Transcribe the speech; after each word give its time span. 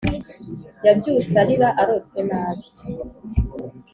Yabyutse 0.85 1.35
arira 1.43 1.69
arose 1.81 2.19
nabi 2.29 2.65